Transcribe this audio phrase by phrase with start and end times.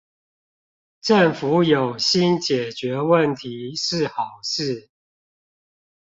[0.99, 4.89] 政府有心解決問題是好事